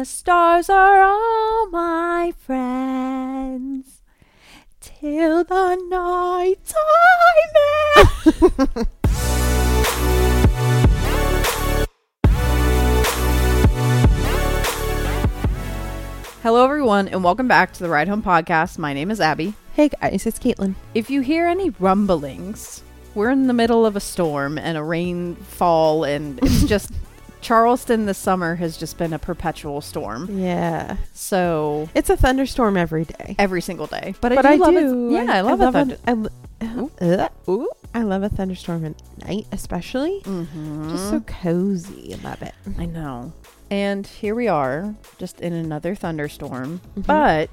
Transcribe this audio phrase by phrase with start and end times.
[0.00, 4.00] The stars are all my friends
[4.80, 8.86] till the night time.
[16.42, 18.78] Hello, everyone, and welcome back to the Ride Home Podcast.
[18.78, 19.52] My name is Abby.
[19.74, 20.76] Hey guys, it's Caitlin.
[20.94, 22.82] If you hear any rumblings,
[23.14, 26.90] we're in the middle of a storm and a rainfall, and it's just
[27.40, 30.38] Charleston this summer has just been a perpetual storm.
[30.38, 33.34] Yeah, So it's a thunderstorm every day.
[33.38, 35.08] every single day, but, but I I love do.
[35.08, 35.12] it.
[35.24, 35.96] Yeah, I, love, a thunder.
[36.06, 38.94] a, I, lo- uh, ooh, I love a thunderstorm at
[39.26, 40.20] night, especially.
[40.24, 40.90] Mm-hmm.
[40.90, 42.14] Just so cozy.
[42.14, 42.54] I Love it.
[42.78, 43.32] I know.
[43.70, 47.06] And here we are, just in another thunderstorm, Mhm.
[47.06, 47.50] but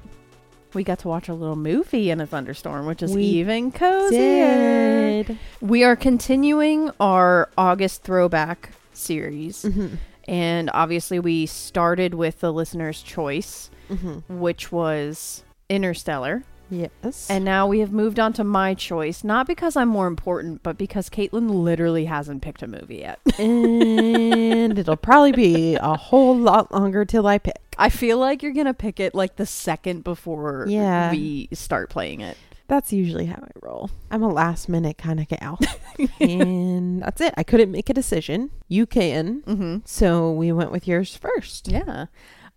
[0.74, 5.22] we got to watch a little movie in a thunderstorm, which is We even cozier.
[5.24, 5.38] Did.
[5.62, 9.62] We are continuing our August throwback series.
[9.64, 9.94] Mm-hmm.
[10.26, 14.38] And obviously, we started with the listener's choice, Mm-hmm.
[14.40, 16.44] which was Interstellar.
[16.70, 17.30] Yes.
[17.30, 20.76] And now we have moved on to my choice, not because I'm more important, but
[20.76, 23.18] because Caitlin literally hasn't picked a movie yet.
[23.38, 27.56] and it'll probably be a whole lot longer till I pick.
[27.78, 31.10] I feel like you're going to pick it like the second before Yeah.
[31.10, 32.36] we start playing it.
[32.68, 33.90] That's usually how I roll.
[34.10, 35.58] I'm a last minute kind of gal.
[36.20, 37.34] and that's it.
[37.36, 38.50] I couldn't make a decision.
[38.68, 39.42] You can.
[39.42, 39.76] Mm-hmm.
[39.86, 41.68] So we went with yours first.
[41.68, 42.06] Yeah.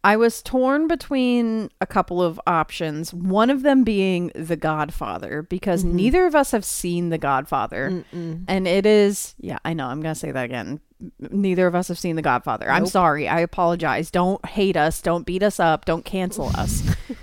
[0.03, 5.83] I was torn between a couple of options, one of them being The Godfather, because
[5.83, 5.93] Mhm.
[5.93, 8.03] neither of us have seen The Godfather.
[8.13, 8.43] Mm-mm.
[8.47, 10.79] And it is, yeah, I know, I'm going to say that again.
[11.19, 12.69] Neither of us have seen The Godfather.
[12.69, 13.27] I'm sorry.
[13.27, 14.09] I apologize.
[14.11, 15.01] Don't hate us.
[15.01, 15.85] Don't beat us up.
[15.85, 16.83] Don't cancel us.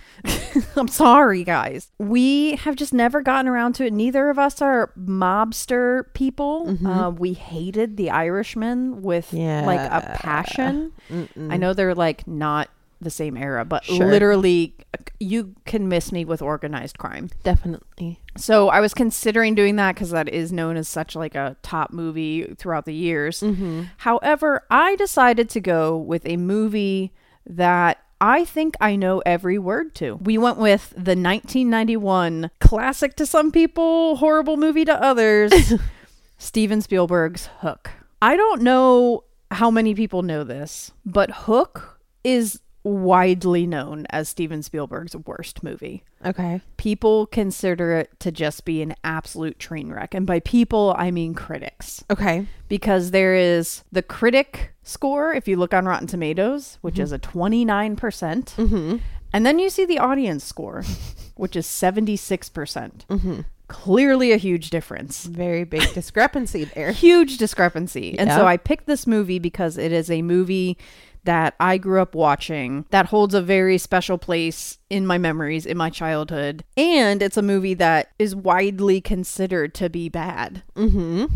[0.79, 1.91] I'm sorry, guys.
[1.99, 3.93] We have just never gotten around to it.
[3.93, 6.67] Neither of us are mobster people.
[6.67, 6.87] Mhm.
[6.87, 10.93] Uh, we hated The Irishman with like a passion.
[11.11, 11.53] Mm-mm.
[11.53, 12.69] I know they're like not
[13.01, 14.07] the same era, but Sure.
[14.07, 14.75] literally,
[15.21, 17.31] you can miss me with organized crime.
[17.45, 18.19] Definitely.
[18.37, 21.93] So I was considering doing that because that is known as such like a top
[21.93, 23.41] movie throughout the years.
[23.41, 23.83] Mm-hmm.
[23.99, 27.13] However, I decided to go with a movie
[27.47, 30.17] that I think I know every word to.
[30.17, 35.53] We went with the 1991 classic to some people, horrible movie to others,
[36.39, 37.91] Steven Spielberg's Hook.
[38.21, 44.63] I don't know how many people know this, but Hook is widely known as Steven
[44.63, 46.61] Spielberg's worst movie Okay.
[46.77, 50.15] people consider it to just be an absolute train wreck.
[50.15, 52.05] And by people, I mean critics.
[52.11, 52.47] Okay.
[52.69, 57.19] Because there is the critic score, if you look on Rotten Tomatoes, which is a
[57.19, 57.97] 29%.
[57.97, 58.97] Mm-hmm.
[59.33, 60.83] And then you see the audience score,
[61.37, 63.07] which is 76%.
[63.07, 63.41] Mm-hmm.
[63.69, 65.25] Clearly a huge difference.
[65.27, 66.91] Very big discrepancy there.
[66.93, 68.19] Huge discrepancy.
[68.19, 70.79] And so I picked this movie because it is a movie
[71.29, 75.77] that I grew up watching that holds a very special place in my memories in
[75.77, 76.65] my childhood.
[76.75, 81.27] And it's a movie that is widely considered to be bad, Mm-hmm.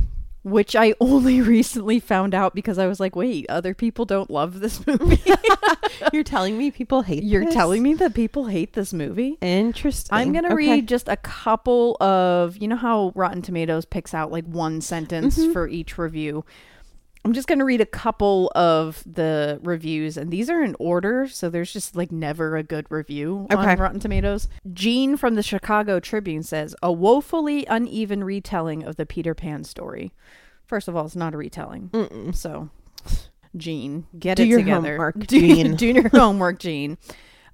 [0.45, 4.61] which I only recently found out because I was like, wait, other people don't love
[4.61, 5.21] this movie.
[6.13, 7.53] You're telling me people hate You're this?
[7.55, 9.37] telling me that people hate this movie?
[9.43, 10.17] Interesting.
[10.17, 10.57] I'm going to Okay.
[10.71, 15.39] read just a couple of, you know how Rotten Tomatoes picks out like one sentence
[15.39, 15.53] Mhm.
[15.53, 16.45] for each review.
[17.25, 21.29] I'm just going to read a couple of the reviews, and these are in order,
[21.29, 24.49] so there's just like never a good review on Rotten Tomatoes.
[24.73, 30.13] Gene from the Chicago Tribune says, A woefully uneven retelling of the Peter Pan story.
[30.67, 31.91] First of all, it's not a retelling.
[31.91, 32.35] Mm-mm.
[32.35, 32.71] So,
[33.57, 34.93] Gene, get Do it your together.
[34.97, 35.77] homework, do, Gene.
[35.77, 36.99] do your homework, Gene.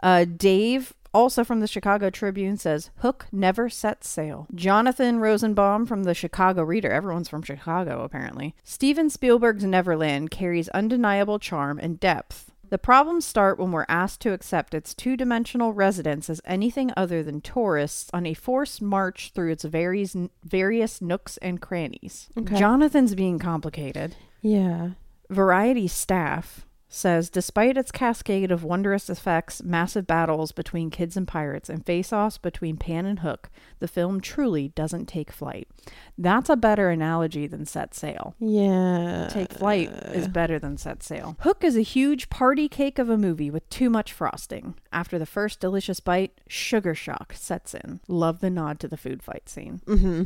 [0.02, 4.46] Uh, Dave, also from the Chicago Tribune, says Hook never sets sail.
[4.54, 8.54] Jonathan Rosenbaum from the Chicago Reader, everyone's from Chicago apparently.
[8.64, 12.52] Steven Spielberg's Neverland carries undeniable charm and depth.
[12.70, 17.22] The problems start when we're asked to accept its two dimensional residents as anything other
[17.22, 20.14] than tourists on a forced march through its various,
[20.44, 22.28] various nooks and crannies.
[22.36, 22.58] Okay.
[22.58, 24.16] Jonathan's being complicated.
[24.42, 24.90] Yeah.
[25.30, 31.68] Variety staff says despite its cascade of wondrous effects, massive battles between kids and pirates,
[31.68, 35.68] and face offs between Pan and Hook, the film truly doesn't take flight.
[36.16, 38.34] That's a better analogy than set sail.
[38.40, 39.28] Yeah.
[39.30, 41.36] Take flight is better than set sail.
[41.40, 44.74] Hook is a huge party cake of a movie with too much frosting.
[44.92, 48.00] After the first delicious bite, sugar shock sets in.
[48.08, 49.82] Love the nod to the food fight scene.
[49.86, 50.24] Mm-hmm.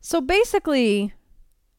[0.00, 1.14] So basically,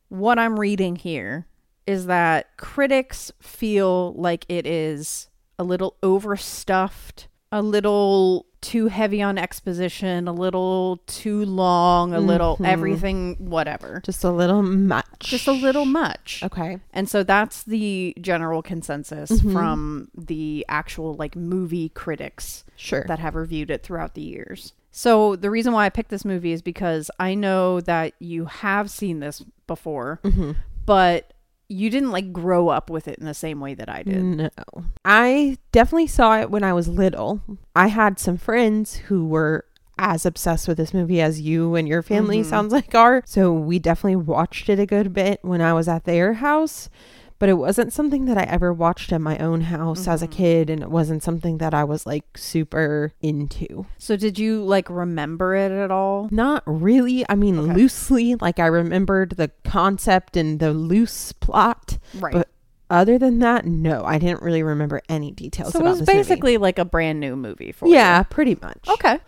[0.09, 1.47] what I'm reading here
[1.87, 9.37] is that critics feel like it is a little overstuffed, a little too heavy on
[9.37, 12.65] exposition, a little too long, a little Mhm.
[12.65, 14.01] everything, whatever.
[14.03, 15.05] Just a little much.
[15.19, 16.41] Just a little much.
[16.43, 16.79] Okay.
[16.91, 19.53] And so that's the general consensus Mhm.
[19.53, 23.05] from the actual like movie critics Sure.
[23.07, 24.73] that have reviewed it throughout the years.
[24.91, 28.89] So the reason why I picked this movie is because I know that you have
[28.89, 30.51] seen this before, hmm
[30.85, 31.33] but
[31.69, 34.23] you didn't like grow up with it in the same way that I did.
[34.23, 34.49] No.
[35.03, 37.41] I definitely saw it when I was little.
[37.75, 39.65] I had some friends who were
[39.99, 42.45] as obsessed with this movie as you and your family Mhm.
[42.45, 43.23] sounds like are.
[43.25, 46.89] So we definitely watched it a good bit when I was at their house.
[47.39, 50.31] But it wasn't something that I ever watched at my own house as a Mhm.
[50.31, 53.85] kid, and it wasn't something that I was like super into.
[53.99, 56.29] So did you like remember it at all?
[56.31, 57.23] Not really.
[57.29, 57.73] I mean, Okay.
[57.73, 61.97] loosely, like I remembered the concept and the loose plot.
[62.19, 62.33] Right.
[62.33, 62.49] But
[62.89, 66.19] Other than that, no, I didn't really remember any details so it was this movie.
[66.19, 67.93] basically like a brand new movie for you.
[67.93, 68.87] Yeah, pretty much.
[68.87, 69.19] Okay.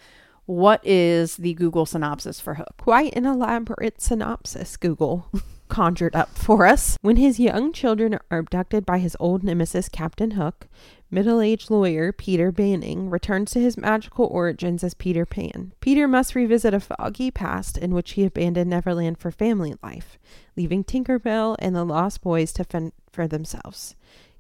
[0.46, 2.78] What is the Google synopsis for Hook?
[2.78, 5.28] Quite an elaborate synopsis Google
[5.70, 6.98] conjured up for us.
[7.02, 10.68] When his young children are abducted by his old nemesis, Captain Hook,
[11.10, 15.72] middle aged lawyer Peter Banning returns to his magical origins as Peter Pan.
[15.80, 20.18] Peter must revisit a foggy past in which he abandoned Neverland for family life,
[20.58, 23.96] leaving Tinkerbell and the Lost Boys to fend for themselves.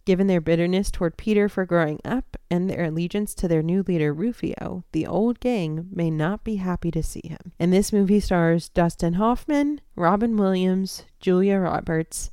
[0.10, 4.12] Given their bitterness toward Peter for growing up and their allegiance to their new leader
[4.12, 7.52] Rufio, the old gang may not be happy to see him.
[7.60, 12.32] And this movie stars Dustin Hoffman, Robin Williams, Julia Roberts,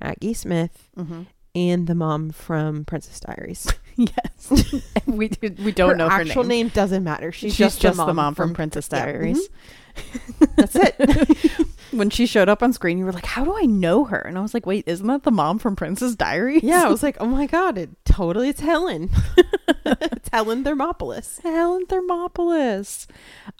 [0.00, 1.24] Maggie Smith, Mm-hmm.
[1.54, 3.68] and the mom from Princess Diaries.
[3.96, 4.80] Yes.
[5.06, 5.30] we
[5.62, 6.48] we don't her know her actual name.
[6.48, 6.68] name.
[6.68, 7.32] doesn't matter.
[7.32, 9.04] She's, She's, just, just, the mom from, Princess yeah, mhm.
[9.04, 9.48] Diaries.
[10.56, 11.66] That's it.
[11.92, 14.38] When she showed up on screen, you were like, "How do I know her?" And
[14.38, 17.16] I was like, "Wait, isn't that the mom from Princess Diaries?" yeah, I was like,
[17.20, 19.10] oh my god, it totally it's Helen.
[19.84, 21.40] it's Helen Thermopolis.
[21.42, 23.06] Helen Thermopolis.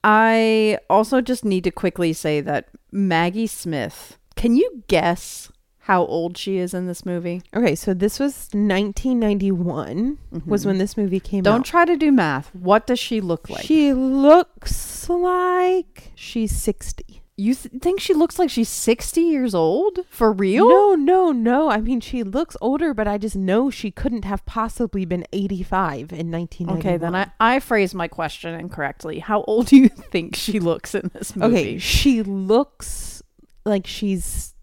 [0.05, 4.19] I also just need to quickly say that Maggie Smith.
[4.37, 5.51] Can you guess
[5.85, 7.43] how old she is in this movie?
[7.55, 10.67] Okay, so this was 1991 was Mhm.
[10.67, 11.45] when this movie came out.
[11.45, 11.65] Don't out.
[11.65, 12.55] try to do math.
[12.55, 13.65] What does she look like?
[13.65, 17.20] She looks like she's 60.
[17.41, 20.01] You th- think she looks like she's 60 years old?
[20.09, 20.69] For real?
[20.69, 21.71] No, no, no.
[21.71, 26.13] I mean, she looks older, but I just know she couldn't have possibly been 85
[26.13, 26.79] in 1991.
[26.79, 29.19] Okay, then I, I phrased my question incorrectly.
[29.21, 31.57] How old do you think she looks in this movie?
[31.57, 33.23] Okay, she looks
[33.65, 34.55] like she's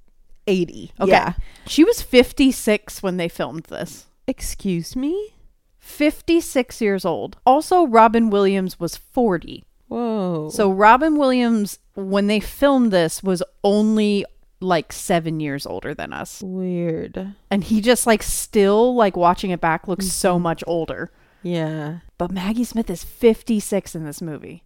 [0.48, 0.92] 80.
[1.00, 1.12] Okay.
[1.12, 1.34] Yeah.
[1.66, 4.06] She was 56 when they filmed this.
[4.28, 5.34] Excuse me?
[5.80, 7.38] 56 years old.
[7.46, 9.64] Also, Robin Williams was 40.
[9.88, 10.50] Whoa.
[10.50, 14.26] So, Robin Williams, when they filmed this, was only
[14.60, 16.42] like seven years older than us.
[16.44, 17.36] weird.
[17.52, 20.42] And he just, like, still, like, watching it back, looks so Mhm.
[20.42, 21.12] much older.
[21.44, 22.00] Yeah.
[22.18, 24.64] But Maggie Smith is 56 in this movie.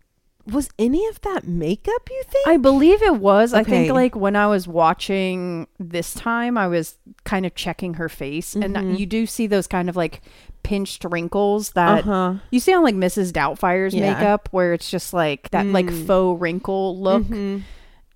[0.52, 2.48] Was any of that makeup, you think?
[2.48, 3.54] I believe it was.
[3.54, 8.10] I think like when I was watching this time, I was kind of checking her
[8.10, 8.76] face, Mhm.
[8.76, 10.22] and you do see those kind of like
[10.64, 12.36] pinched wrinkles that uh-huh.
[12.52, 13.32] you see on like Mrs.
[13.32, 14.14] Doubtfire's Yeah.
[14.14, 16.08] makeup, where it's just like that like Mm.
[16.08, 17.62] faux wrinkle look Mhm.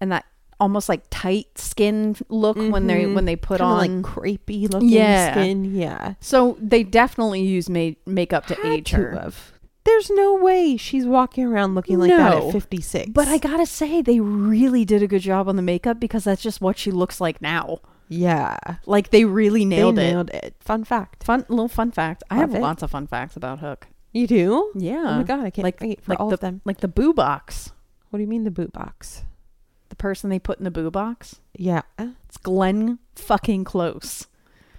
[0.02, 0.26] and that
[0.60, 3.14] almost like tight skin look when they Mhm.
[3.16, 3.78] when they put Kinda on.
[4.04, 5.32] like crepey looking Yeah.
[5.34, 5.76] skin.
[5.76, 6.14] Yeah.
[6.22, 9.12] so they definitely use ma- makeup to Had age to her.
[9.20, 9.52] have.
[9.86, 12.48] There's no way she's walking around looking like that No.
[12.48, 13.12] at 56.
[13.12, 16.42] But I gotta say, they really did a good job on the makeup because that's
[16.42, 17.80] just what she looks like now.
[18.10, 20.12] yeah, Like they really nailed they it.
[20.12, 20.56] nailed it.
[20.60, 21.24] Fun fact.
[21.24, 22.24] Fun little fun fact.
[22.30, 22.62] I Love have it.
[22.62, 23.88] lots of fun facts about Hook.
[24.12, 24.72] You do?
[24.76, 25.04] Yeah.
[25.06, 26.62] oh my god, I can't like- wait for like all the of them.
[26.66, 27.72] like the boo box.
[28.10, 29.24] What do you mean the boot box?
[29.90, 31.42] The person they put in the boo box.
[31.58, 34.28] Yeah, It's Glenn fucking Close.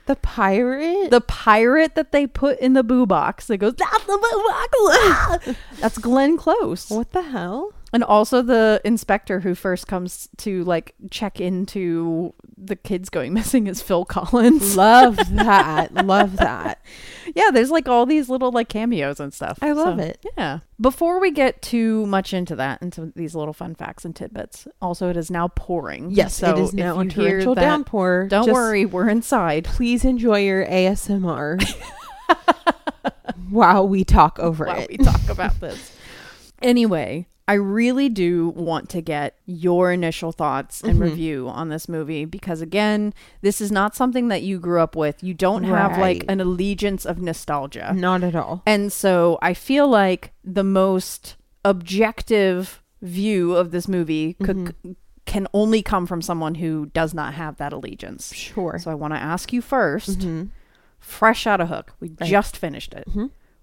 [0.07, 1.11] The pirate.
[1.11, 5.59] The pirate that they put in the boo box that goes, That's the boo box.
[5.81, 6.91] That's Glenn Close.
[6.91, 7.73] what the hell?
[7.93, 13.69] And also the inspector who first comes to like check into the kids going missing
[13.69, 14.77] is Phil Collins.
[14.77, 15.95] Love that.
[16.05, 16.83] Love that.
[17.37, 19.59] yeah, there's like all these little like cameos and stuff.
[19.63, 20.27] I love So, it.
[20.37, 20.59] Yeah.
[20.81, 25.09] Before we get too much into that, into these little fun facts and tidbits, also
[25.09, 26.11] it is now pouring.
[26.11, 28.27] Yes, so it is now a torrential that, downpour.
[28.29, 29.65] Don't worry, we're inside.
[29.65, 31.63] Please enjoy your ASMR
[33.51, 34.91] while we talk over while it.
[34.91, 35.97] we talk about this.
[36.63, 41.03] Anyway, I really do want to get your initial thoughts and Mhm.
[41.03, 45.23] review on this movie because again, this is not something that you grew up with.
[45.23, 47.93] You don't have like an allegiance of nostalgia.
[47.95, 48.63] Not at all.
[48.67, 54.93] And so I feel like the most objective view of this movie could Mm-hmm.
[55.27, 58.33] can only come from someone who does not have that allegiance.
[58.33, 58.79] Sure.
[58.79, 60.49] So I want to ask you 1st Mhm.
[61.01, 61.95] fresh out of Hook.
[62.01, 62.29] We Right.
[62.31, 63.09] just finished it.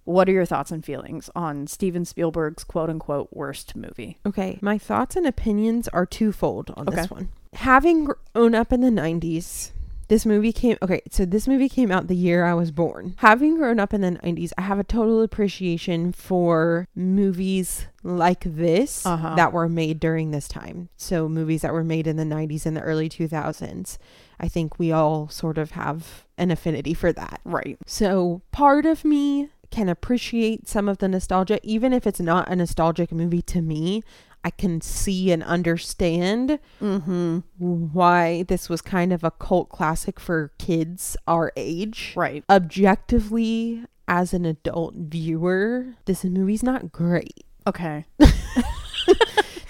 [0.05, 4.17] What are your thoughts and feelings on Steven Spielberg's quote unquote worst movie?
[4.25, 6.95] Okay, my thoughts and opinions are twofold on Okay.
[6.97, 7.29] this one.
[7.53, 9.71] Having grown up in the 90s,
[10.09, 13.13] this movie came okay, so this movie came out the year I was born.
[13.17, 19.05] Having grown up in the 90s, I have a total appreciation for movies like this
[19.05, 19.35] Uh-huh.
[19.35, 20.89] that were made during this time.
[20.97, 23.97] So movies that were made in the 90s and the early 2000s.
[24.39, 27.39] I think we all sort of have an affinity for that.
[27.45, 27.77] Right.
[27.85, 32.55] So part of me can appreciate some of the nostalgia, even if it's not a
[32.55, 34.03] nostalgic movie to me.
[34.45, 37.39] I can see and understand Mm-hmm.
[37.57, 42.11] why this was kind of a cult classic for kids our age.
[42.15, 42.43] Right.
[42.49, 47.45] Objectively, as an adult viewer, this movie's not great.
[47.65, 48.03] Okay.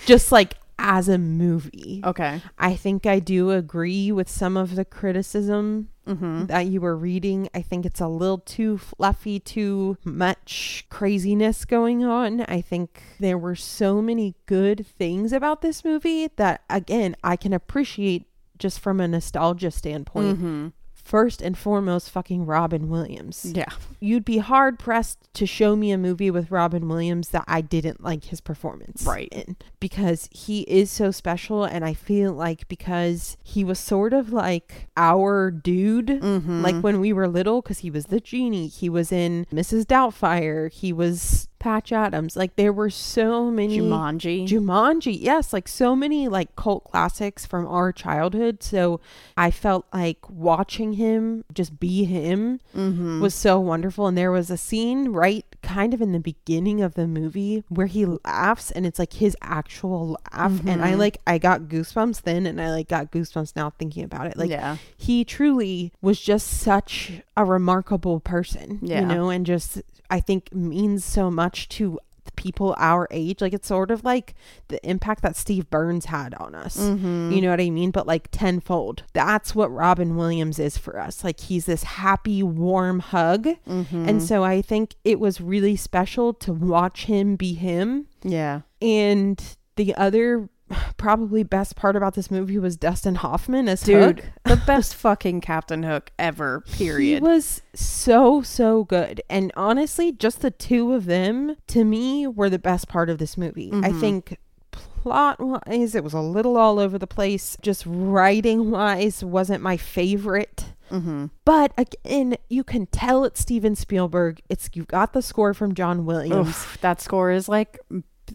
[0.05, 2.01] Just like as a movie.
[2.03, 2.41] Okay.
[2.57, 6.47] I think I do agree with some of the criticism Mm-hmm.
[6.47, 7.47] that you were reading.
[7.53, 12.41] I think it's a little too fluffy, too much craziness going on.
[12.41, 17.53] I think there were so many good things about this movie that, again, I can
[17.53, 18.27] appreciate
[18.59, 20.39] just from a nostalgia standpoint.
[20.39, 20.67] Mm-hmm.
[21.03, 23.51] First and foremost, fucking Robin Williams.
[23.53, 23.65] Yeah.
[23.99, 28.01] You'd be hard pressed to show me a movie with Robin Williams that I didn't
[28.01, 29.27] like his performance Right.
[29.31, 31.65] in because he is so special.
[31.65, 36.61] And I feel like because he was sort of like our dude, Mm-hmm.
[36.61, 39.85] like when we were little, because he was the genie, he was in Mrs.
[39.85, 42.35] Doubtfire, he was Patch Adams.
[42.35, 43.79] Like there were so many.
[43.79, 44.45] Jumanji.
[44.45, 48.61] Jumanji, yes, like so many like cult classics from our childhood.
[48.61, 48.99] So
[49.37, 53.21] I felt like watching him just be him mm-hmm.
[53.21, 54.07] was so wonderful.
[54.07, 57.87] And there was a scene right kind of in the beginning of the movie where
[57.87, 60.59] he laughs and it's like his actual laugh.
[60.67, 60.97] And I Mhm.
[60.99, 64.37] like, I got goosebumps then and I like got goosebumps now thinking about it.
[64.37, 64.77] Like, yeah.
[64.95, 68.99] he truly was just such a remarkable person, Yeah.
[69.01, 71.97] you know, and just I think means so much to
[72.35, 73.41] people our age.
[73.41, 74.33] Like it's sort of like
[74.67, 76.77] the impact that Steve Burns had on us.
[76.77, 77.31] Mm-hmm.
[77.31, 77.91] You know what I mean?
[77.91, 79.03] But like tenfold.
[79.13, 81.23] That's what Robin Williams is for us.
[81.23, 83.45] Like he's this happy, warm hug.
[83.67, 84.09] Mm-hmm.
[84.09, 88.07] And so I think it was really special to watch him be him.
[88.23, 88.61] yeah.
[88.81, 89.41] And
[89.75, 90.49] the other
[90.97, 94.25] probably best part about this movie was Dustin Hoffman as Dude, Hook.
[94.45, 97.21] the best fucking Captain Hook ever, period.
[97.23, 102.49] He was so so good, and honestly, just the two of them to me were
[102.49, 103.69] the best part of this movie.
[103.73, 103.99] I Mhm.
[103.99, 104.37] think
[104.71, 107.57] plot wise, it was a little all over the place.
[107.61, 110.65] Just writing wise, wasn't my favorite.
[110.89, 111.25] mm-hmm.
[111.43, 114.41] But again, you can tell it's Steven Spielberg.
[114.49, 116.47] It's you've got the score from John Williams.
[116.49, 117.79] Oof, that score is like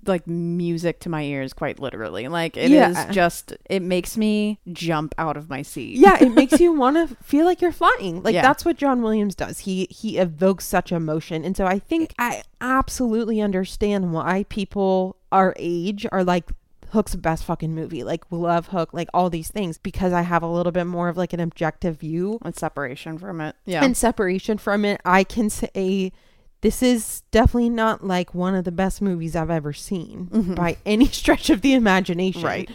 [0.06, 2.28] like music to my ears quite literally.
[2.28, 3.10] Like it is Yeah.
[3.10, 5.96] just it makes me jump out of my seat.
[5.96, 8.22] Yeah it makes you want to feel like you're flying.
[8.22, 8.42] Like Yeah.
[8.42, 9.60] that's what john williams does.
[9.60, 11.44] He he evokes such emotion.
[11.44, 16.50] And so i think i absolutely understand why people our age are like
[16.90, 18.02] hook's best fucking movie.
[18.02, 21.08] Like we love hook like all these things because i have a little bit more
[21.10, 22.38] of like an objective view.
[22.42, 23.56] And separation from it.
[23.66, 23.84] Yeah.
[23.84, 26.12] And separation from it i can say
[26.60, 30.54] this is definitely not like one of the best movies i've ever seen Mhm.
[30.54, 32.70] by any stretch of the imagination right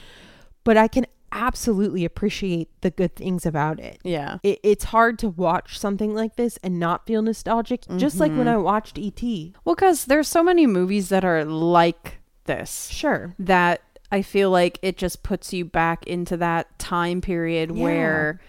[0.63, 5.29] but i can absolutely appreciate the good things about it yeah it, it's hard to
[5.29, 8.53] watch something like this and not feel nostalgic just like when Mhm.
[8.53, 9.23] i watched et
[9.65, 14.77] well because there's so many movies that are like this sure that i feel like
[14.83, 17.83] it just puts you back into that time period Yeah.
[17.83, 18.39] where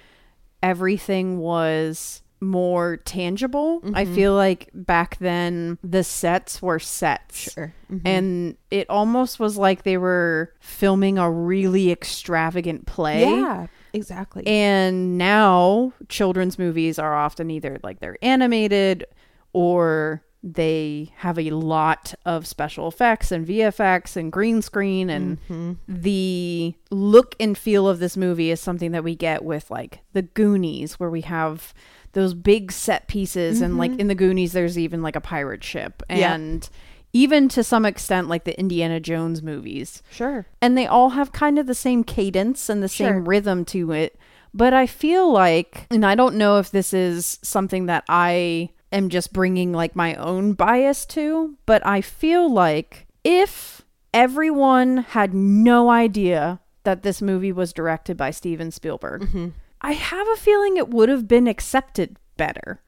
[0.62, 4.14] everything was more tangible i Mhm.
[4.14, 8.02] feel like back then the sets were sets sure Mhm.
[8.04, 13.24] and it almost was like they were filming a really extravagant play.
[13.30, 19.06] yeah exactly And now children's movies are often either like they're animated
[19.52, 25.76] or they have a lot of special effects and VFX and green screen and Mhm.
[25.88, 30.20] the look and feel of this movie is something that we get with like the
[30.22, 31.72] Goonies where we have
[32.14, 33.98] those big set pieces and like Mhm.
[34.00, 36.34] in the Goonies there's even like a pirate ship Yeah.
[36.34, 36.68] and
[37.12, 41.58] even to some extent like the Indiana Jones movies sure and they all have kind
[41.58, 43.08] of the same cadence and the Sure.
[43.08, 44.18] same rhythm to it
[44.54, 49.08] but I feel like and I don't know if this is something that I am
[49.08, 55.90] just bringing like my own bias to but I feel like if everyone had no
[55.90, 59.52] idea that this movie was directed by Steven Spielberg Mhm.
[59.84, 62.80] I have a feeling it would have been accepted better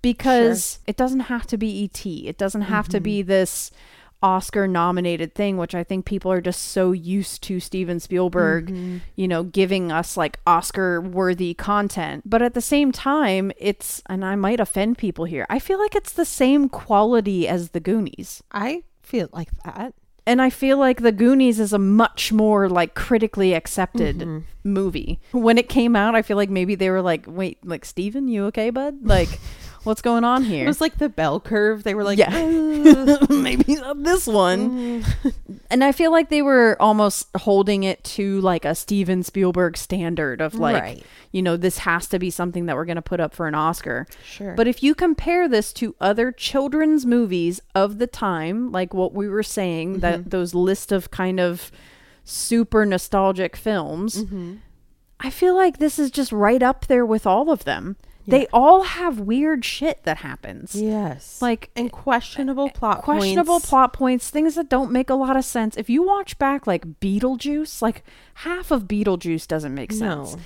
[0.00, 2.06] because it doesn't have to be ET.
[2.06, 3.28] It doesn't have to be mm-hmm.
[3.28, 3.70] this
[4.22, 8.96] Oscar nominated thing, which I think people are just so used to Steven Spielberg, mm-hmm.
[9.14, 12.22] you know, giving us like Oscar worthy content.
[12.24, 15.94] But at the same time, it's, and I might offend people here, I feel like
[15.94, 18.42] it's the same quality as The Goonies.
[18.52, 19.92] I feel like that.
[20.28, 24.38] And I feel like The Goonies is a much more like critically accepted Mm-hmm.
[24.62, 25.20] movie.
[25.32, 28.44] When it came out, I feel like maybe they were like, wait, like, Steven, you
[28.46, 28.98] okay, bud?
[29.06, 29.30] Like,
[29.84, 30.64] what's going on here?
[30.64, 31.82] It was like the bell curve.
[31.84, 32.34] They were like, Yeah.
[32.34, 35.02] "Uh, maybe not this one.
[35.02, 35.34] mm."
[35.70, 40.40] And I feel like they were almost holding it to like a Steven Spielberg standard
[40.40, 41.02] of like, Right.
[41.32, 43.54] you know, this has to be something that we're going to put up for an
[43.54, 44.06] Oscar.
[44.24, 44.54] Sure.
[44.54, 49.28] But if you compare this to other children's movies of the time, like what we
[49.28, 50.00] were saying, Mm-hmm.
[50.00, 51.70] that those list of kind of
[52.24, 54.54] super nostalgic films, Mm-hmm.
[55.20, 57.96] I feel like this is just right up there with all of them.
[58.30, 60.74] They all have weird shit that happens.
[60.74, 61.40] yes.
[61.40, 63.04] Like and questionable eh, eh, plot points.
[63.04, 63.68] questionable points.
[63.68, 65.76] plot points, things that don't make a lot of sense.
[65.76, 68.04] If you watch back like Beetlejuice, like
[68.34, 70.34] half of Beetlejuice doesn't make sense.
[70.34, 70.40] No.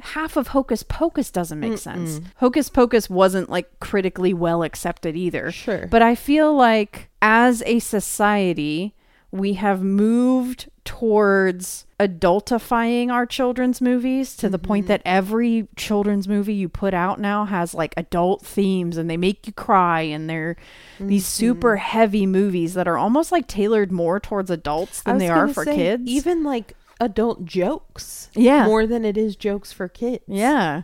[0.00, 2.22] Half of Hocus Pocus doesn't make sense.
[2.36, 5.52] Hocus Pocus wasn't like critically well accepted either.
[5.52, 5.86] Sure.
[5.90, 8.94] But I feel like as a society,
[9.32, 16.54] we have moved towards adultifying our children's movies to the point that every children's movie
[16.54, 20.56] you put out now has like adult themes and they make you cry and they're
[20.98, 25.48] these super heavy movies that are almost like tailored more towards adults than they are
[25.48, 26.02] for say, kids.
[26.06, 28.30] Even like adult jokes.
[28.34, 28.66] Yeah.
[28.66, 30.24] More than it is jokes for kids.
[30.26, 30.82] Yeah.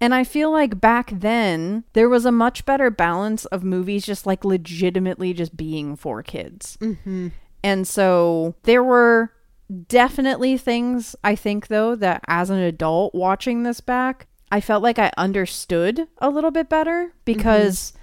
[0.00, 4.26] And I feel like back then there was a much better balance of movies just
[4.26, 6.76] like legitimately just being for kids.
[6.80, 7.28] Mm-hmm.
[7.64, 9.32] And so there were
[9.88, 14.98] definitely things I think though that as an adult watching this back, I felt like
[14.98, 17.98] I understood a little bit better because mm-hmm.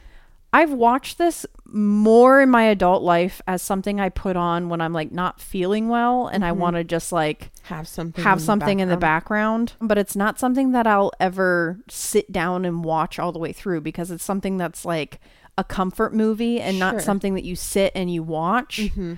[0.52, 4.94] I've watched this more in my adult life as something I put on when I'm
[4.94, 6.60] like not feeling well and I mm-hmm.
[6.60, 8.24] want to just like Have something.
[8.24, 9.68] have in the something in the background.
[9.68, 13.54] background, but it's not something that I'll ever sit down and watch all the way
[13.54, 15.20] through because it's something that's like
[15.56, 18.78] a comfort movie and not something that you sit and you watch.
[18.78, 19.16] Mm-hmm.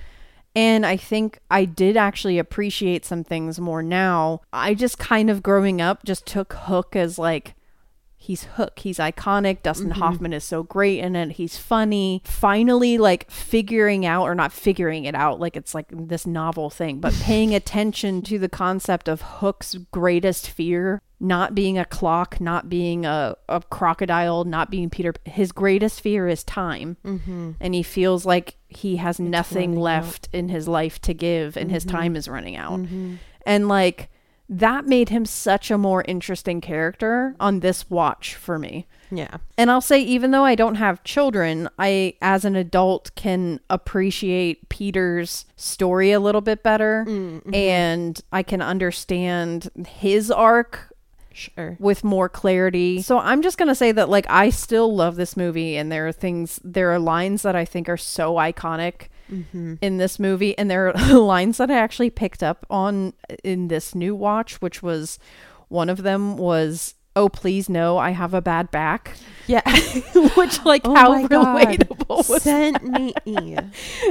[0.55, 4.41] And I think I did actually appreciate some things more now.
[4.51, 7.55] I just kind of growing up just took Hook as like
[8.21, 8.79] he's Hook.
[8.79, 9.63] He's iconic.
[9.63, 11.31] Dustin Hoffman is so great in it.
[11.31, 12.21] He's funny.
[12.23, 16.99] Finally, like figuring out, or not figuring it out, like it's like this novel thing,
[16.99, 22.67] but paying attention to the concept of Hook's greatest fear not being a clock, not
[22.67, 25.13] being a, a crocodile, not being Peter.
[25.23, 26.97] His greatest fear is time.
[27.05, 27.51] Mm-hmm.
[27.59, 30.03] And he feels like he has nothing running out.
[30.03, 32.79] left in his life to give, and his time is running out.
[32.79, 33.15] Mm-hmm.
[33.45, 34.09] And like,
[34.51, 38.85] that made him such a more interesting character on this watch for me.
[39.09, 39.37] Yeah.
[39.57, 44.67] And I'll say, even though I don't have children, I, as an adult, can appreciate
[44.67, 47.05] Peter's story a little bit better.
[47.07, 47.55] Mm-hmm.
[47.55, 50.89] And I can understand his arc
[51.33, 51.77] Sure.
[51.79, 53.01] with more clarity.
[53.01, 55.77] So I'm just going to say that, like, I still love this movie.
[55.77, 59.75] And there are things, there are lines that I think are so iconic Mm-hmm.
[59.81, 60.57] in this movie.
[60.57, 63.13] And there are lines that I actually picked up on
[63.43, 65.19] in this new watch, which was
[65.69, 66.95] one of them was.
[67.13, 67.97] Oh please no!
[67.97, 69.17] I have a bad back.
[69.47, 69.61] Yeah.
[70.37, 71.57] Which like Oh how God.
[71.57, 73.13] relatable was Sent me.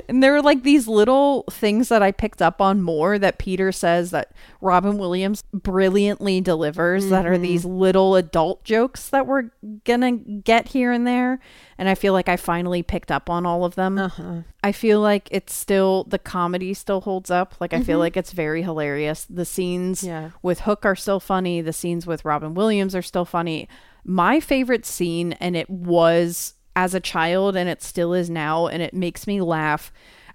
[0.09, 3.73] and there were like these little things that I picked up on more that Peter
[3.73, 7.43] says that Robin Williams brilliantly delivers that are mm-hmm.
[7.43, 9.51] these little adult jokes that we're
[9.85, 11.41] gonna get here and there.
[11.81, 13.97] And I feel like I finally picked up on all of them.
[13.97, 14.43] Uh-huh.
[14.63, 17.55] I feel like it's still, the comedy still holds up.
[17.59, 19.27] Like, I feel like it's very hilarious.
[19.31, 20.33] The scenes Yeah.
[20.43, 23.67] with Hook are still funny, the scenes with Robin Williams are still funny.
[24.05, 28.83] My favorite scene, and it was as a child, and it still is now, and
[28.83, 29.91] it makes me laugh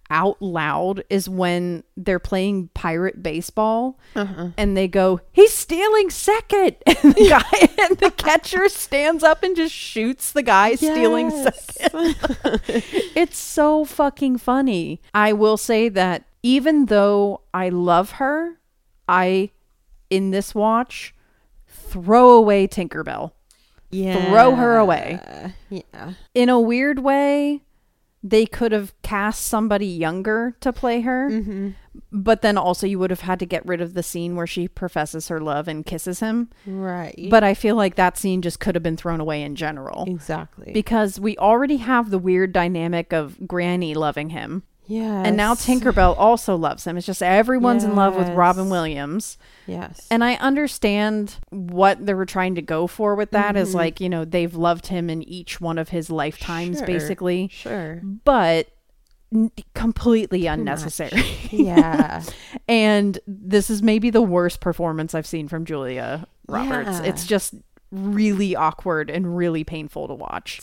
[0.10, 4.50] out loud, is when they're playing pirate baseball Uh-huh.
[4.58, 6.76] and they go, He's stealing second.
[6.86, 12.16] And the guy and the catcher stands up and just shoots the guy stealing second.
[13.16, 15.02] It's so fucking funny.
[15.14, 18.60] I will say that even though I love her,
[19.08, 19.50] I,
[20.10, 21.16] in this watch,
[21.68, 23.32] throw away Tinkerbell.
[23.92, 24.30] Yeah.
[24.30, 25.20] Throw her away.
[25.70, 26.14] Yeah.
[26.34, 27.62] In a weird way,
[28.28, 31.70] they could have cast somebody younger to play her, Mm-hmm.
[32.12, 34.68] but then also you would have had to get rid of the scene where she
[34.68, 36.50] professes her love and kisses him.
[36.66, 37.28] Right.
[37.30, 40.06] But I feel like that scene just could have been thrown away in general.
[40.08, 40.72] exactly.
[40.74, 44.64] Because we already have the weird dynamic of Granny loving him.
[44.88, 45.24] Yeah.
[45.26, 46.98] And now Tinkerbell also loves him.
[46.98, 49.38] It's just everyone's in love with Robin Williams.
[49.68, 50.08] Yes.
[50.12, 53.76] And I understand what they were trying to go for with that is Mhm.
[53.76, 56.88] like, you know, they've loved him in each one of his lifetimes, Sure.
[56.88, 57.50] basically.
[57.52, 58.02] Sure.
[58.24, 58.68] But
[59.34, 60.54] n- completely much.
[60.60, 61.24] unnecessary.
[61.52, 62.24] Yeah.
[62.68, 67.00] and this is maybe the worst performance I've seen from Julia Roberts.
[67.00, 67.10] Yeah.
[67.10, 67.56] It's just
[67.92, 70.60] really awkward and really painful to watch.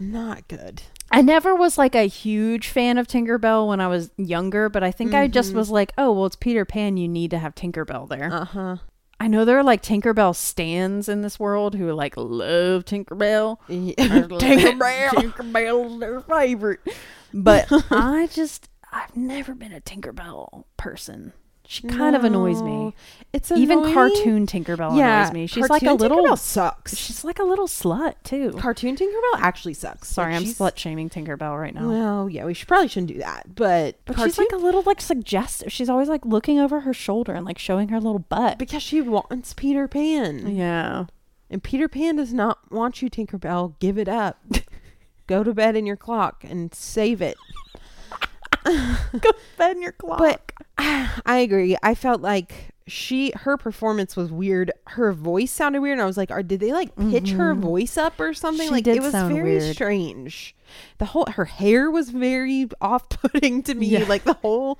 [0.00, 0.82] Not good.
[1.10, 4.90] I never was like a huge fan of Tinkerbell when I was younger, but I
[4.90, 5.56] think I just Mhm.
[5.56, 6.96] was like, oh, well, it's Peter Pan.
[6.96, 8.30] You need to have Tinkerbell there.
[8.32, 8.76] Uh huh.
[9.20, 13.58] I know there are like Tinkerbell stands in this world who like love Tinkerbell.
[13.68, 14.38] Tinkerbell.
[14.40, 16.80] Tinkerbell's their favorite.
[17.34, 21.32] But I just, I've never been a Tinkerbell person.
[21.70, 22.94] She kind of annoys me.
[23.34, 23.92] It's Even annoying.
[23.92, 25.46] cartoon Tinkerbell Yeah, annoys me.
[25.46, 26.96] She's like a little, Tinkerbell sucks.
[26.96, 28.52] she's like a little slut too.
[28.58, 30.08] cartoon Tinkerbell actually sucks.
[30.08, 31.86] Sorry, Like, I'm slut shaming Tinkerbell right now.
[31.86, 34.80] Well, yeah, we should probably shouldn't do that, but, But cartoon, she's like a little
[34.86, 35.70] like suggestive.
[35.70, 38.58] She's always like looking over her shoulder and like showing her little butt.
[38.58, 41.04] because she wants Peter Pan, Yeah.
[41.50, 43.74] and Peter Pan does not want you, Tinkerbell.
[43.78, 44.42] Give it up.
[45.26, 47.36] Go to bed in your clock and save it.
[49.20, 49.30] Go
[49.70, 50.18] in your clock.
[50.18, 50.52] But
[51.26, 51.76] I agree.
[51.82, 54.72] I felt like she her performance was weird.
[54.88, 57.58] Her voice sounded weird, and I was like, "Are did they like pitch her Mhm.
[57.60, 59.74] voice up or something?" She like it was very weird.
[59.74, 60.54] strange.
[60.98, 63.86] The whole her hair was very off putting to me.
[63.88, 64.04] Yeah.
[64.08, 64.78] Like the whole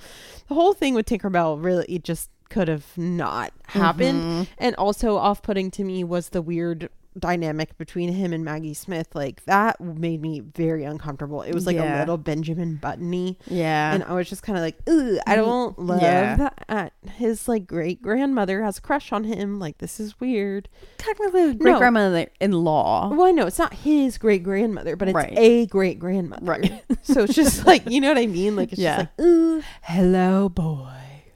[0.48, 4.22] the whole thing with Tinkerbell really it just could have not happened.
[4.22, 4.46] Mhm.
[4.56, 6.88] And also off putting to me was the weird
[7.18, 9.09] dynamic between him and Maggie Smith.
[9.14, 11.42] Like that made me very uncomfortable.
[11.42, 11.98] It was like Yeah.
[11.98, 13.37] a little Benjamin Buttony.
[13.46, 13.92] Yeah.
[13.94, 16.37] And I was just kind of like, Ugh, I mm, don't love Yeah.
[16.37, 16.64] that.
[16.68, 19.59] Uh, his like great grandmother has a crush on him.
[19.59, 20.68] Like this is weird.
[20.98, 21.78] technically great No.
[21.78, 23.09] grandmother in law.
[23.14, 25.35] Well, I know it's not his great grandmother, but it's Right.
[25.37, 26.44] a great grandmother.
[26.44, 26.85] Right.
[27.02, 28.57] so it's just like you know what I mean.
[28.57, 28.96] Like it's Yeah.
[29.02, 30.88] just like, ooh, Hello, boy.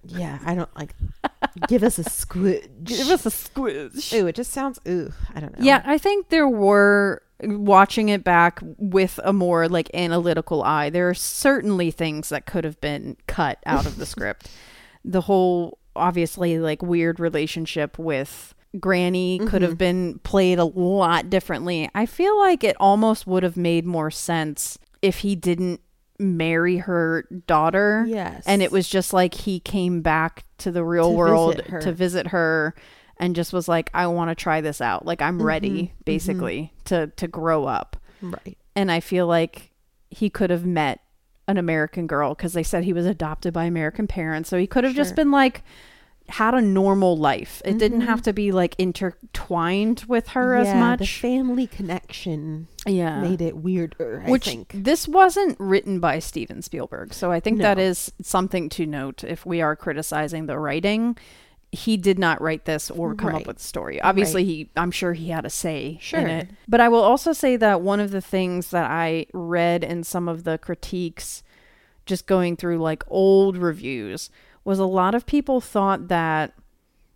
[0.05, 0.39] Yeah.
[0.45, 0.95] I don't like.
[1.69, 2.85] give us a squidge.
[2.85, 4.13] Give us a squish.
[4.13, 4.81] Ooh, it just sounds.
[4.89, 5.65] Ooh, I don't know.
[5.65, 10.91] Yeah, I think there were watching it back with a more like analytical eye.
[10.91, 14.51] There are certainly things that could have been cut out of the script.
[15.05, 19.79] The whole obviously like weird relationship with Granny could have mm-hmm.
[19.79, 21.91] been played a lot differently.
[21.95, 25.81] I feel like it almost would have made more sense if he didn't
[26.23, 28.05] marry her daughter.
[28.09, 28.45] Yes.
[28.47, 31.93] and it was just like he came back to the real To world visit to
[31.93, 32.75] visit her
[33.19, 35.05] and just was like i want to try this out.
[35.05, 37.97] Like i'm ready Mhm, basically to to grow up.
[38.23, 38.57] Right.
[38.77, 39.71] and i feel like
[40.11, 41.01] he could have met
[41.49, 44.49] an american girl because they said he was adopted by american parents.
[44.49, 45.63] So he could have just been like
[46.29, 47.61] had a normal life.
[47.65, 48.07] It didn't Mhm.
[48.07, 51.19] have to be like intertwined with her as Yeah, The much.
[51.21, 54.25] family connection yeah made it weirder.
[54.27, 54.73] which I think.
[54.75, 57.15] this wasn't written by Steven Spielberg.
[57.15, 57.83] So I think that No.
[57.85, 61.17] is something to note if we are criticizing the writing.
[61.75, 63.41] He did not write this or come Right.
[63.43, 64.01] up with the story.
[64.03, 66.21] Obviously, he I'm sure he had a say Sure.
[66.21, 66.49] in it.
[66.69, 70.29] But I will also say that one of the things that I read in some
[70.29, 71.43] of the critiques
[72.05, 74.29] just going through like old reviews
[74.65, 76.53] was a lot of people thought that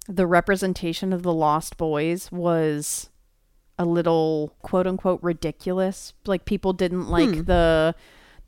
[0.09, 3.11] the representation of the Lost Boys was
[3.79, 6.13] a little quote unquote ridiculous.
[6.27, 7.43] Like people didn't like Hmm.
[7.45, 7.95] the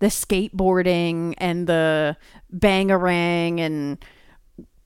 [0.00, 2.16] the skateboarding and the
[2.56, 3.98] bangarang and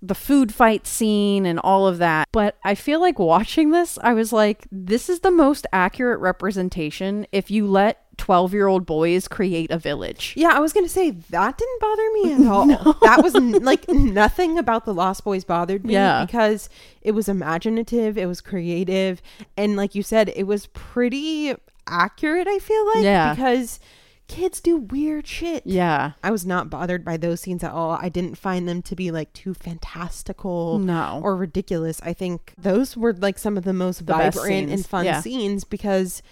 [0.01, 2.27] the food fight scene and all of that.
[2.33, 7.27] But I feel like watching this, I was like, this is the most accurate representation
[7.31, 10.35] if you let 12 year old boys create a village.
[10.37, 12.67] Yeah, I was gonna say that didn't bother me at all.
[13.03, 16.25] That was n- like nothing about the Lost Boys bothered me Yeah.
[16.25, 16.69] because
[17.01, 19.23] it was imaginative, it was creative,
[19.57, 21.55] and like you said, it was pretty
[21.89, 22.47] accurate.
[22.49, 23.35] I feel like Yeah.
[23.35, 23.81] because
[24.29, 25.63] kids do weird shit.
[25.67, 26.13] Yeah.
[26.23, 27.99] I was not bothered by those scenes at all.
[28.01, 31.21] I didn't find them to be like too fantastical No.
[31.23, 32.01] or ridiculous.
[32.03, 35.21] I think those were like some of the most The vibrant and fun Yeah.
[35.21, 36.23] scenes because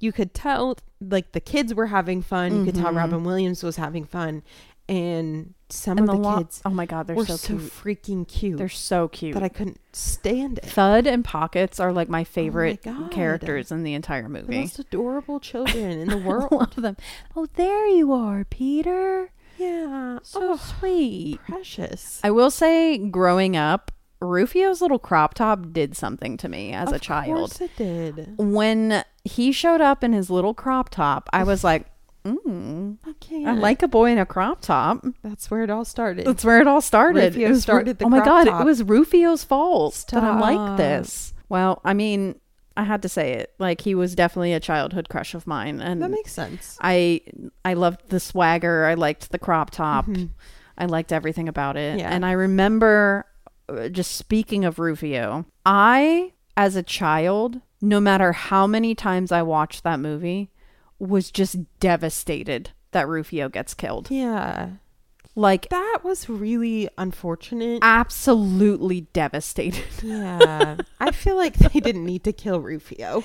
[0.00, 2.58] you could tell like the kids were having fun.
[2.60, 2.96] You could tell Mhm.
[2.96, 4.42] Robin Williams was having fun,
[4.88, 7.58] and some and of the, the, lo- kids oh my God, they're were so, so,
[7.58, 7.70] cute.
[7.72, 9.34] freaking cute They're so cute.
[9.34, 10.64] that I couldn't stand it.
[10.64, 13.10] Thud and Pockets are like my favorite God.
[13.10, 14.60] characters in the entire The movie.
[14.60, 16.50] most adorable children in the world.
[16.52, 16.96] love them.
[17.36, 19.30] Oh, there you are, Peter.
[19.58, 21.38] yeah, So oh, sweet.
[21.46, 22.20] precious.
[22.24, 26.98] I will say, growing up, Rufio's little crop top did something to me as a
[26.98, 27.52] child.
[27.52, 28.34] Of course it did.
[28.38, 31.86] When he showed up in his little crop top, I was like,
[32.24, 33.46] mm, I can't.
[33.46, 35.04] I like a boy in a crop top.
[35.22, 36.26] That's where it all started.
[36.26, 37.34] That's where it all started.
[37.34, 38.12] Rufio It was Ru- started the crop.
[38.14, 38.60] oh my god, top.
[38.60, 41.32] it was Rufio's fault that I like this.
[41.48, 42.40] Well, I mean,
[42.76, 43.54] I had to say it.
[43.58, 46.76] Like he was definitely a childhood crush of mine, and that makes sense.
[46.80, 47.20] I
[47.64, 48.84] I loved the swagger.
[48.84, 50.06] I liked the crop top.
[50.06, 50.30] Mhm.
[50.76, 51.98] I liked everything about it.
[51.98, 52.08] Yeah.
[52.10, 53.26] And I remember
[53.90, 59.84] just speaking of Rufio, I as a child, no matter how many times I watched
[59.84, 60.50] that movie,
[60.98, 64.10] was just devastated that Rufio gets killed.
[64.10, 64.70] Yeah.
[65.36, 67.78] Like That was really unfortunate.
[67.82, 69.84] absolutely devastated.
[70.02, 70.78] yeah.
[70.98, 73.22] I feel like they didn't need to kill Rufio.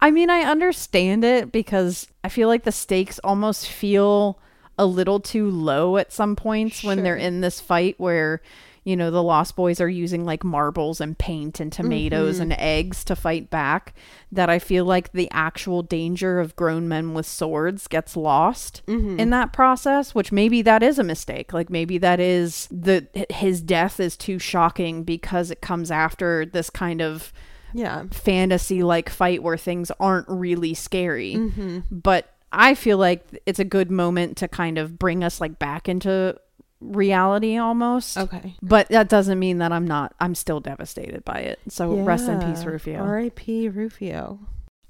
[0.00, 4.38] I mean, I understand it because I feel like the stakes almost feel
[4.78, 8.40] a little too low at some points when they're in this fight where,
[8.84, 12.42] you know, the Lost Boys are using like marbles and paint and tomatoes Mm-hmm.
[12.42, 13.94] and eggs to fight back.
[14.32, 19.20] That I feel like the actual danger of grown men with swords gets lost Mm-hmm.
[19.20, 21.52] in that process, which maybe that is a mistake.
[21.52, 26.70] Like maybe that is the his death is too shocking because it comes after this
[26.70, 27.32] kind of
[27.72, 28.04] Yeah.
[28.10, 31.34] fantasy like fight where things aren't really scary.
[31.34, 31.78] Mm-hmm.
[31.90, 35.88] But I feel like it's a good moment to kind of bring us like back
[35.88, 36.36] into
[36.82, 38.18] reality almost.
[38.18, 38.56] Okay.
[38.62, 41.60] But that doesn't mean that I'm not I'm still devastated by it.
[41.68, 43.00] So rest in peace Rufio.
[43.00, 43.68] R.I.P.
[43.68, 44.38] Rufio.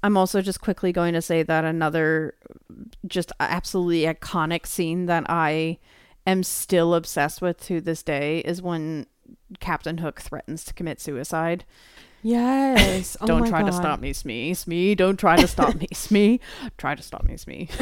[0.01, 2.35] I'm also just quickly going to say that another
[3.07, 5.79] just absolutely iconic scene that I
[6.27, 9.07] am still obsessed with to this day is when
[9.59, 11.63] Captain Hook threatens to commit suicide.
[12.23, 13.17] Yes.
[13.19, 14.53] Oh don't my try to stop me, Smee.
[14.53, 16.39] Smee, don't try to stop me, Smee.
[16.77, 17.67] Try to stop me, Smee.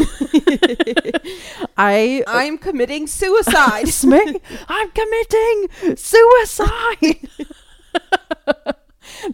[1.78, 3.88] I I'm committing suicide.
[3.90, 7.28] Smee, I'm committing suicide.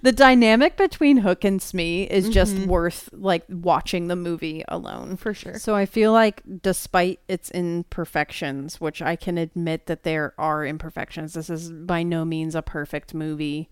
[0.01, 2.67] the dynamic between Hook and Smee is just Mhm.
[2.67, 5.15] worth like watching the movie alone.
[5.17, 5.57] For sure.
[5.59, 11.33] So I feel like despite its imperfections, which I can admit that there are imperfections,
[11.33, 13.69] this is by no means a perfect movie.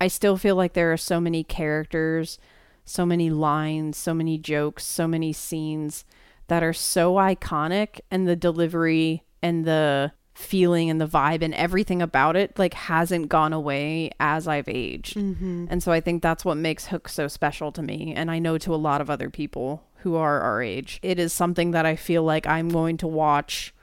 [0.00, 2.38] I still feel like there are so many characters,
[2.84, 6.04] so many lines, so many jokes, so many scenes
[6.48, 12.02] that are so iconic and the delivery and the feeling and the vibe and everything
[12.02, 15.16] about it like hasn't gone away as I've aged.
[15.16, 15.66] Mm-hmm.
[15.70, 18.12] And so I think that's what makes Hook so special to me.
[18.14, 21.00] And I know to a lot of other people who are our age.
[21.02, 23.74] It is something that I feel like I'm going to watch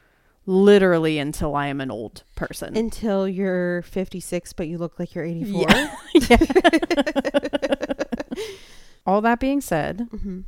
[0.45, 2.75] literally until I am an old person.
[2.77, 5.67] Until you're 56, but you look like you're 84.
[6.13, 6.37] Yeah.
[9.05, 10.41] All that being said, hmm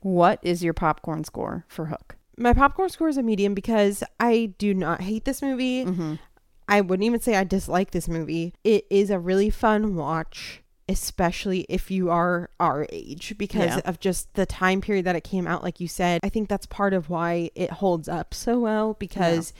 [0.00, 2.14] what is your popcorn score for Hook?
[2.36, 5.84] My popcorn score is a medium because I do not hate this movie.
[5.84, 6.14] Mm-hmm.
[6.68, 8.54] I wouldn't even say I dislike this movie.
[8.62, 13.80] It is a really fun watch, especially if you are our age, because Yeah.
[13.84, 15.62] of just the time period that it came out.
[15.62, 18.94] Like you said, I think that's part of why it holds up so well.
[18.94, 19.52] Because,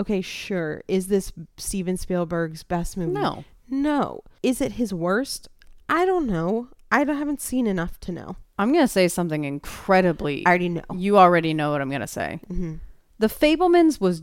[0.00, 3.12] okay, sure, is this Steven Spielberg's best movie?
[3.12, 3.44] No.
[3.68, 4.20] No.
[4.42, 5.48] Is it his worst?
[5.88, 6.68] I don't know.
[6.92, 8.36] I don't- haven't seen enough to know.
[8.58, 10.46] I'm going to say something incredibly.
[10.46, 10.82] I already know.
[10.94, 12.40] you already know what I'm going to say.
[12.46, 12.74] hmm
[13.18, 14.22] The Fabelmans was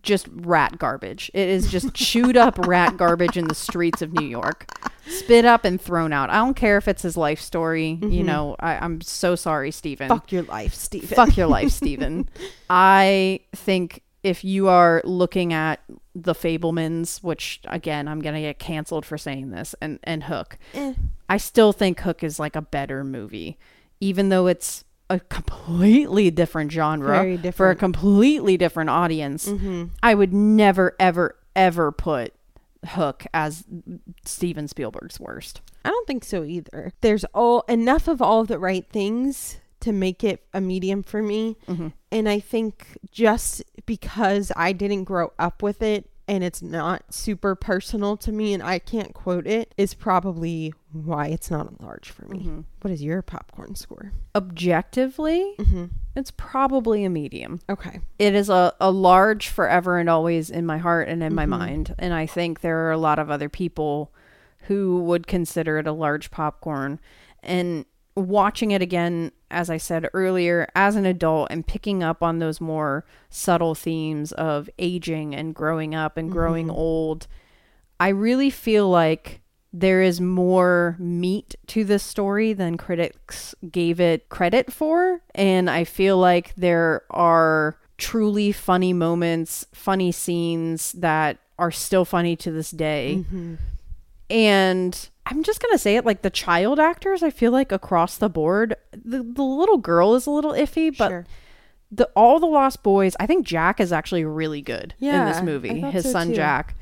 [0.00, 1.30] just rat garbage.
[1.34, 4.66] It is just chewed up rat garbage in the streets of New York,
[5.06, 6.30] spit up and thrown out.
[6.30, 7.98] I don't care if it's his life story.
[8.00, 8.24] You Mhm.
[8.24, 10.08] know, I, I'm so sorry, Stephen.
[10.08, 11.08] Fuck your life, Steven.
[11.08, 12.28] Fuck your life, Stephen.
[12.70, 15.80] I think if you are looking at
[16.14, 20.94] the Fabelmans, which again I'm gonna get canceled for saying this, and and Hook, Eh.
[21.28, 23.58] I still think Hook is like a better movie,
[24.00, 29.48] even though it's a completely different genre Very for a completely different audience.
[29.48, 32.34] hmm I would never, ever, ever put
[32.86, 33.64] Hook as
[34.24, 35.60] Steven Spielberg's worst.
[35.84, 36.92] I don't think so either.
[37.00, 41.56] There's all enough of all the right things to make it a medium for me.
[41.68, 41.88] Mm-hmm.
[42.10, 47.54] And I think just because I didn't grow up with it and it's not super
[47.54, 52.10] personal to me and I can't quote it is probably why it's not a large
[52.10, 52.38] for me.
[52.40, 52.60] Mm-hmm.
[52.82, 54.12] What is your popcorn score?
[54.34, 55.84] Objectively, Mm-hmm.
[56.14, 57.60] it's probably a medium.
[57.68, 58.00] Okay.
[58.18, 61.48] It is a, a large forever and always in my heart and in my Mhm.
[61.50, 61.94] mind.
[61.98, 64.12] And I think there are a lot of other people
[64.68, 67.00] who would consider it a large popcorn.
[67.42, 72.38] And watching it again, as I said earlier, as an adult and picking up on
[72.38, 76.74] those more subtle themes of aging and growing up and growing Mhm.
[76.76, 77.26] old,
[77.98, 79.40] I really feel like
[79.72, 85.22] there is more meat to this story than critics gave it credit for.
[85.34, 92.36] And I feel like there are truly funny moments, funny scenes that are still funny
[92.36, 93.20] to this day.
[93.20, 93.54] Mm-hmm.
[94.28, 98.16] And I'm just going to say it like the child actors, I feel like across
[98.16, 101.26] the board, the, the little girl is a little iffy, but sure.
[101.92, 105.80] the all the lost boys i think jack is actually really good in this movie
[105.80, 106.34] his so son too.
[106.34, 106.74] jack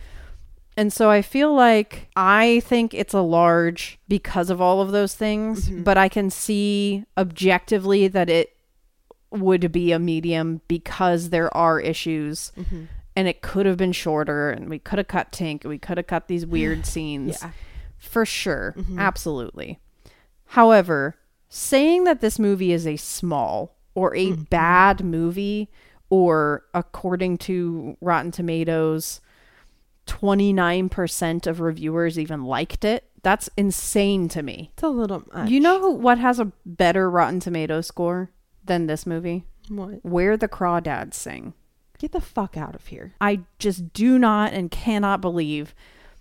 [0.77, 5.15] and so i feel like i think it's a large because of all of those
[5.17, 5.83] things Mhm.
[5.83, 8.57] but i can see objectively that it
[9.33, 12.85] would be a medium because there are issues Mm-hmm.
[13.17, 16.07] and it could have been shorter and we could have cut tink we could have
[16.07, 17.51] cut these weird scenes Yeah.
[18.01, 18.75] For sure.
[18.77, 18.99] Mhm.
[18.99, 19.79] Absolutely.
[20.47, 21.15] However,
[21.49, 24.51] saying that this movie is a small or a Mhm.
[24.51, 25.71] bad movie
[26.09, 29.21] or according to Rotten Tomatoes,
[30.07, 33.05] 29% of reviewers even liked it.
[33.23, 34.71] That's insane to me.
[34.75, 35.51] It's a little much.
[35.51, 38.31] You know who, what has a better Rotten Tomato score
[38.65, 39.45] than this movie?
[39.69, 40.05] what?
[40.05, 41.55] Where the Crawdads Sing.
[41.99, 43.13] Get the fuck out of here.
[43.21, 45.75] I just do not and cannot believe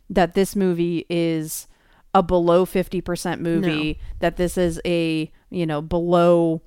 [0.09, 1.67] that this movie is
[2.13, 6.61] a below 50% movie, that this is a, you know, below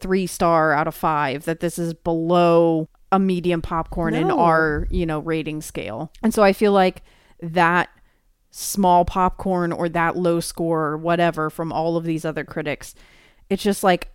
[0.00, 5.06] 3 star out of 5, that this is below a medium popcorn in our, you
[5.06, 6.12] know, rating scale.
[6.22, 7.02] And so I feel like
[7.40, 7.88] that
[8.50, 12.94] small popcorn or that low score or whatever from all of these other critics,
[13.48, 14.10] it's just like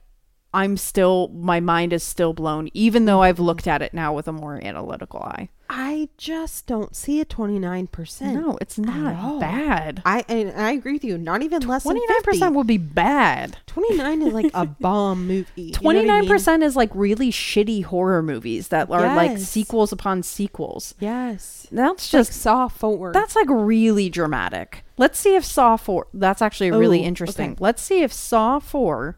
[0.53, 3.69] I'm still my mind is still blown even though I've looked mm-hmm.
[3.71, 5.49] at it now with a more analytical eye.
[5.69, 8.21] I just don't see a 29%.
[8.33, 10.03] No, it's not bad.
[10.05, 11.17] I and I agree with you.
[11.17, 12.25] Not even less than Twenty nine 50.
[12.25, 13.57] percent would be bad.
[13.65, 15.49] 29 is like a bomb movie.
[15.55, 19.39] You know I Twenty nine percent is like really shitty horror movies that are like
[19.39, 20.93] sequels upon sequels.
[20.99, 21.67] Yes.
[21.71, 23.11] That's Just just Saw 4.
[23.13, 24.83] that's like really dramatic.
[24.97, 26.07] Let's see if Saw four.
[26.13, 27.51] That's actually really Ooh, interesting.
[27.53, 27.57] okay.
[27.59, 29.17] Let's see if Saw four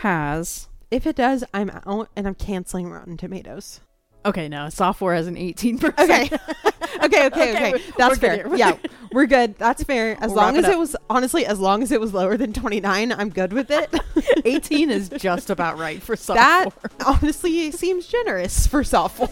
[0.00, 0.68] has.
[0.90, 3.80] if it does, I'm out and I'm canceling Rotten Tomatoes.
[4.26, 5.98] Okay, no, Saw four has an eighteen percent.
[5.98, 6.24] Okay.
[7.02, 7.72] okay, okay, okay.
[7.74, 8.46] Okay, That's fair.
[8.46, 8.54] here.
[8.54, 8.76] Yeah,
[9.12, 9.56] we're good.
[9.56, 10.16] That's fair.
[10.20, 12.52] As We'll long as it it was honestly, as long as it was lower than
[12.52, 13.88] 29, I'm good with it.
[14.44, 16.42] eighteen is just about right for Saw four.
[16.42, 19.28] that honestly seems generous for Saw four.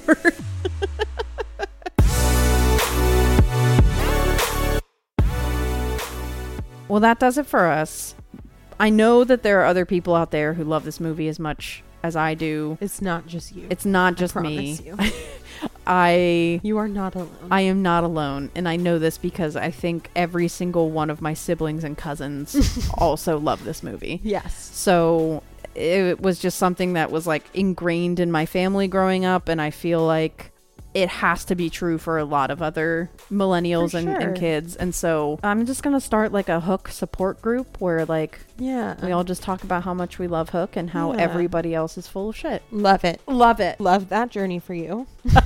[6.88, 8.14] Well, that does it for us.
[8.80, 11.82] I know that there are other people out there who love this movie as much
[12.02, 12.78] as I do.
[12.80, 13.66] it's not just you.
[13.70, 14.78] It's not just me.
[14.84, 14.96] you.
[15.86, 17.48] I You are not alone.
[17.50, 21.20] I am not alone, and I know this because I think every single one of
[21.20, 24.20] my siblings and cousins also love this movie.
[24.22, 24.54] yes.
[24.74, 25.42] So
[25.74, 29.70] it was just something that was like ingrained in my family growing up, and I
[29.70, 30.52] feel like
[30.98, 34.74] it has to be true for a lot of other millennials and, and kids.
[34.74, 38.96] And so I'm just gonna start like a Hook support group where like Yeah.
[39.04, 41.20] we all just talk about how much we love Hook and how Yeah.
[41.20, 42.64] everybody else is full of shit.
[42.72, 43.20] love it.
[43.28, 43.78] Love it.
[43.80, 45.06] Love that journey for you.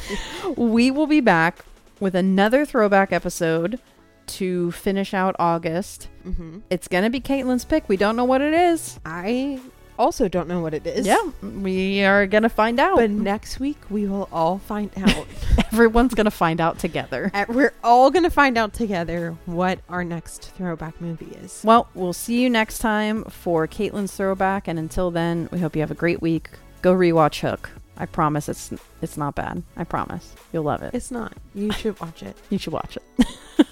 [0.56, 1.58] we will be back
[2.00, 3.78] with another throwback episode
[4.26, 6.08] to finish out August.
[6.26, 6.60] Mm-hmm.
[6.70, 7.86] It's gonna be Caitlin's pick.
[7.88, 8.98] We don't know what it is.
[9.04, 9.60] I
[9.98, 11.06] also don't know what it is.
[11.06, 12.96] yeah, we are gonna find out.
[12.96, 15.26] But next week we will all find out.
[15.72, 17.30] Everyone's gonna find out together.
[17.36, 21.60] Uh, We're all going to find out together what our next throwback movie is.
[21.64, 25.82] Well, we'll see you next time for Caitlin's throwback, and until then, we hope you
[25.82, 26.48] have a great week.
[26.82, 27.68] Go rewatch Hook.
[27.98, 29.62] I promise it's it's not bad.
[29.76, 30.94] I promise you'll love it.
[30.94, 31.34] It's not.
[31.54, 32.36] You should watch it.
[32.50, 33.26] You should watch it.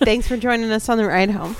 [0.05, 1.57] Thanks for joining us on the ride home.